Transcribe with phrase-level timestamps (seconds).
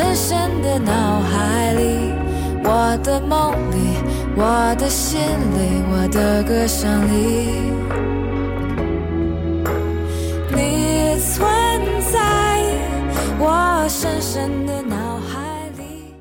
[0.00, 2.14] 深深的脑海里，
[2.64, 3.98] 我的梦里，
[4.34, 7.70] 我的心里，我的歌声里，
[10.56, 11.46] 你存
[12.10, 12.18] 在
[13.38, 16.14] 我深深的脑海里，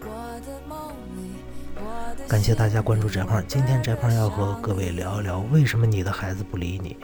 [0.00, 0.06] 我
[0.40, 1.36] 的梦里，
[1.76, 1.84] 我
[2.16, 3.44] 的感谢大家关注翟胖。
[3.46, 6.96] 今天翟胖要和各位聊一聊，为什么你的孩子不理你？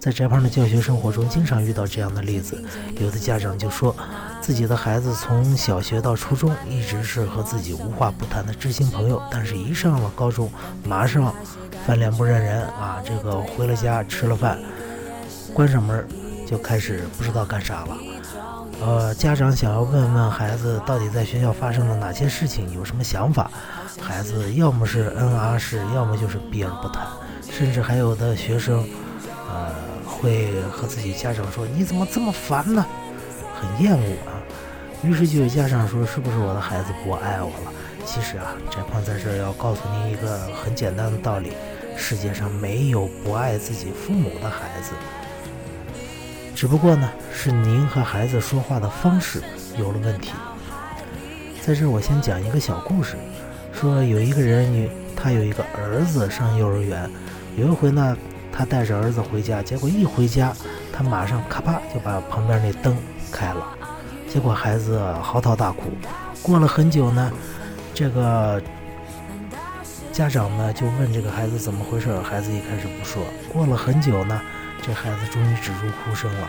[0.00, 2.64] 在翟胖的教学生活中，经常遇到这样的例子。
[2.98, 3.94] 有的家长就说，
[4.40, 10.50] 自己的孩子从小学到初中，一直是和自己无话不谈的知心朋友，但是一上了高中，
[10.84, 11.34] 马上
[11.86, 13.02] 翻脸不认人啊！
[13.04, 14.58] 这个回了家吃了饭，
[15.52, 16.02] 关上门
[16.46, 17.98] 就开始不知道干啥了。
[18.80, 23.50] 呃，家长想要问问孩子到底在学校发生了哪些事情，有什么想法，
[24.00, 27.06] 孩子要么是嗯啊是，要么就是避而不谈，
[27.50, 28.82] 甚至还有的学生，
[29.50, 29.74] 呃，
[30.20, 32.84] 会和自己家长说：“你怎么这么烦呢？”
[33.58, 34.36] 很厌恶啊。
[35.02, 37.72] 于是就有家长说：“是不是我的孩子不爱我了？”
[38.04, 41.52] 其实啊，翟胖在这儿要告诉您一个很简单的道理：
[41.96, 44.92] 世界上没有不爱自己父母的孩子。
[46.54, 49.42] 只不过呢，是您和孩子说话的方式
[49.78, 50.32] 有了问题。
[51.62, 53.16] 在这儿，我先讲一个小故事，
[53.72, 57.08] 说有一个人，你他有一个儿子上幼儿园，
[57.56, 58.16] 有一回呢，
[58.52, 60.52] 他带着儿子回家，结果一回家，
[60.92, 62.96] 他马上咔啪就把旁边那灯
[63.30, 63.66] 开了，
[64.28, 65.84] 结果孩子嚎啕大哭。
[66.42, 67.30] 过了很久呢，
[67.94, 68.60] 这个
[70.12, 73.22] 家长呢就问这个孩子怎么回事，孩子一开始不说。
[73.52, 74.40] 过了很久呢。
[74.82, 76.48] 这孩子终于止住哭声了，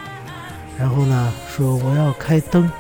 [0.80, 2.71] 然后呢，说我要开灯，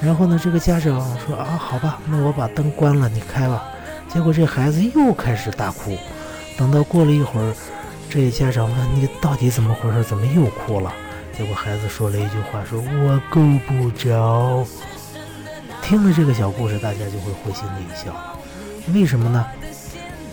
[0.00, 3.64] 然后呢，这个家长说啊，好吧，那我把灯关了，你开吧。
[4.08, 5.98] 结果这孩子又开始大哭，
[6.56, 7.52] 等到过了一会儿，
[8.10, 10.92] 这家长问你到底怎么回事，怎么又哭了？
[11.32, 14.66] 结果孩子说了一句话，说我够不着。
[15.80, 18.36] 听了这个小故事，大家就会会心的一笑了，
[18.92, 19.46] 为什么呢？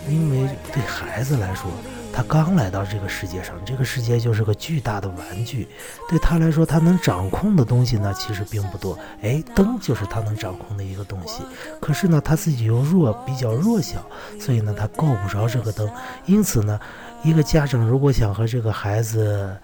[0.08, 1.70] 因为对孩子来说。
[2.10, 5.68] 他刚来到这个世界上，这个世界就是个巨大的玩具，
[6.08, 8.98] 对他来说，他能掌控的东西呢，其实并不多。
[9.22, 11.42] 哎，灯就是他能掌控的一个东西，
[11.80, 14.04] 可是呢，他自己又弱，比较弱小，
[14.40, 15.88] 所以呢，他够不着这个灯。
[16.26, 16.80] 因此呢，
[17.22, 19.56] 一个家长如果想和这个孩子，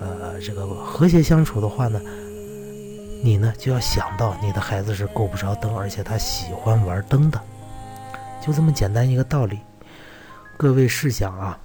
[0.00, 2.00] 呃，这个和谐相处的话呢，
[3.22, 7.40] 你呢就要想到你的孩子是够不着灯，而且他喜欢玩灯的，
[8.44, 9.60] 就这么简单一个道理。
[10.56, 11.58] 各位试想啊。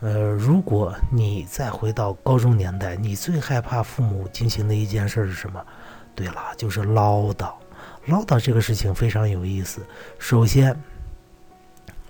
[0.00, 5.64] 呃，如果你再回到高中年代，你最害怕父母进行的一件事是什么？
[6.14, 7.54] 对了，就是唠叨。
[8.06, 9.80] 唠叨这个事情非常有意思。
[10.18, 10.78] 首先，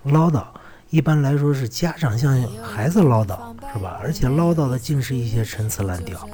[0.03, 0.43] 唠叨
[0.89, 3.99] 一般来说是家长向孩子唠叨，是吧？
[4.01, 6.27] 而且唠叨的尽是一些陈词滥调。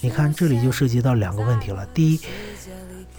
[0.00, 1.86] 你看，这里就涉及到两个问题了。
[1.94, 2.20] 第一，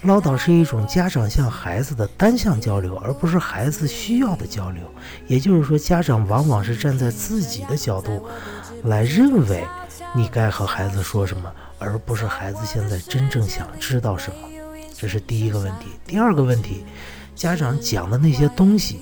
[0.04, 4.84] 唠叨是一种家长向孩子的单向交流，而不是孩子需要的交流。
[5.28, 8.28] 也就是说，家长往往是站在自己的角度
[8.84, 9.66] 来认为
[10.14, 11.50] 你该和孩子说什么，
[11.80, 14.36] 而不是孩子现在真正想知道什么。
[14.94, 15.88] 这是第一个问题。
[16.06, 16.84] 第二个问题，
[17.34, 19.00] 家长讲的那些东西，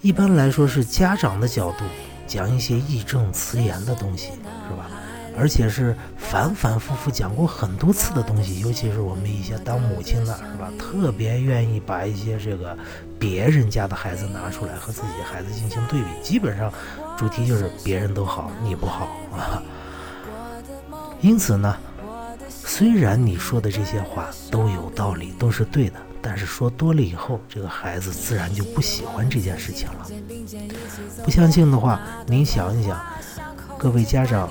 [0.00, 1.84] 一般来说是家长的角度
[2.26, 4.26] 讲一些义正辞严的东西，
[4.68, 4.88] 是吧？
[5.36, 10.70] 而且是反反复复讲过很多次的东西，尤其是我们一些当母亲的，是吧？
[10.78, 12.76] 特别愿意把一些这个
[13.18, 16.72] 别人家的孩子拿出来和自己孩子进行对比，基本上
[17.16, 19.62] 主题就是别人都好，你不好啊。
[21.20, 21.76] 因此呢，
[22.48, 30.06] 虽然你说的这些话都有道理，都是对的，但是说多了以后，这个孩子自然就不喜欢这件事情了。
[31.24, 33.00] 不相信的话，您想一想，
[33.78, 34.48] 各位家长。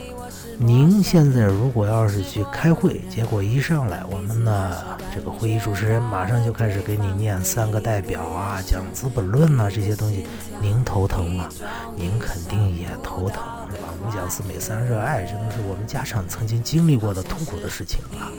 [0.59, 4.75] 您现在如果要是去开会，结果一上来，我们呢
[5.13, 10.25] 这个会议主持人马上就开始给你念三个代表啊，讲《资本论》呐这些东西，
[10.59, 11.47] 您头疼吗？
[11.95, 13.89] 您肯定也头疼，是吧？
[14.03, 18.33] 五讲四美三热爱，这都是我们家长曾经经历过的痛苦的事情啊。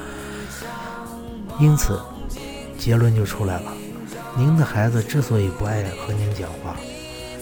[1.61, 2.00] 因此，
[2.78, 3.72] 结论就出来了：
[4.36, 6.76] 您的孩子之所以不爱和您讲话。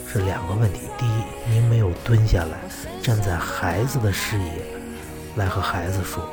[0.09, 0.81] 是两个问题。
[0.97, 2.57] 第一，您没有蹲下来，
[3.03, 4.53] 站在孩子的视野
[5.35, 6.27] 来和孩子说，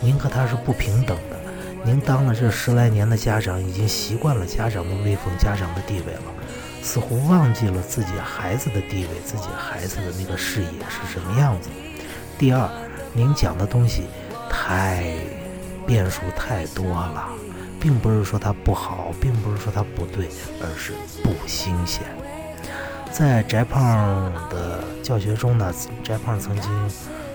[0.00, 1.36] 您和他是不平等的。
[1.84, 6.32] 您当了这十来年的家长，已经习惯了家长的威风、家长的地位了，
[6.82, 11.70] 似乎忘记了自己孩子的地位、自己孩子的那个视野是什么样子。
[12.36, 12.68] 第二，
[13.14, 14.02] 您讲的东西
[14.50, 15.14] 太
[15.86, 17.28] 变数太多了，
[17.84, 20.26] 并不是说他不好，并不是说他不对，
[20.62, 22.02] 而是不新鲜。
[23.12, 25.70] 在翟胖的教学中呢，
[26.02, 26.70] 翟胖曾经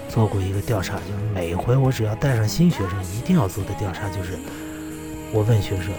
[0.10, 4.40] 做过一个调查，就是每回我只要带上新学生，一定要做的调查就是：
[5.32, 5.94] 我问学生：“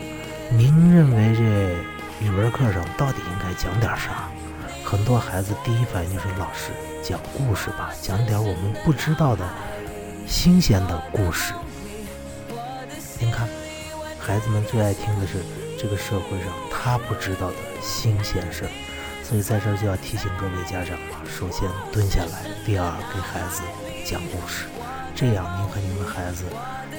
[0.51, 4.29] 您认为这语文课上到底应该讲点啥？”
[4.85, 6.73] 很多孩子第一反应就是：“老师
[7.05, 9.49] 讲故事吧，讲点我们不知道的
[10.27, 11.55] 新鲜的故事。”
[13.21, 13.49] 您看，
[14.31, 15.39] 孩子们最爱听的是
[15.77, 18.71] 这个社会上他不知道的新鲜事儿。
[19.25, 23.61] 所以在这儿就要提醒各位家长了：首先蹲下来，第二给孩子
[24.07, 24.67] 讲故事，
[25.17, 26.45] 这样您和您的孩子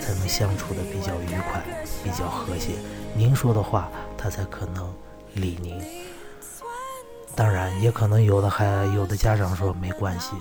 [0.01, 1.63] 才能相处的比较愉快、
[2.03, 2.73] 比较和谐。
[3.15, 4.93] 您说的话，他才可能
[5.35, 5.81] 理您。
[7.33, 10.31] 当然，也可能有的孩有的家长说没关系，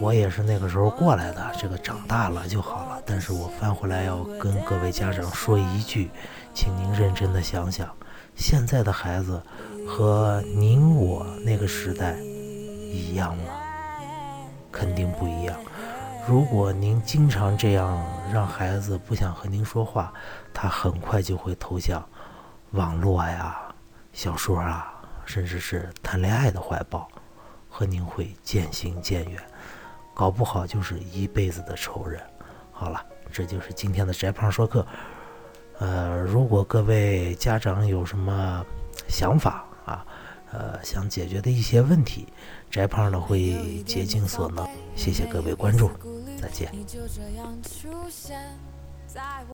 [0.00, 2.95] 我也是那个时候过来的，这个长大了就好了。
[3.06, 6.10] 但是我翻回来要跟各位家长说一句，
[6.52, 7.88] 请您认真的想想，
[8.34, 9.40] 现在的孩子。
[9.88, 13.44] 和您我那个时代一样吗？
[14.72, 15.56] 肯定不一样。
[16.26, 20.12] 如果您经常这样让孩子不想和您说话，
[20.52, 22.04] 他很快就会投向
[22.72, 23.56] 网络呀、
[24.12, 24.92] 小说啊，
[25.24, 27.06] 甚至是谈恋爱的怀抱，
[27.70, 29.40] 和您会渐行渐远，
[30.14, 32.20] 搞不好就是一辈子的仇人。
[32.78, 33.02] 好了，
[33.32, 34.86] 这就是今天的翟胖说课。
[35.78, 38.62] 呃，如果各位家长有什么
[39.08, 40.06] 想法，啊，
[40.52, 42.28] 呃，想解决的一些问题，
[42.70, 44.68] 翟胖呢会竭尽所能。
[44.94, 45.90] 谢谢各位关注，
[46.38, 46.70] 再见。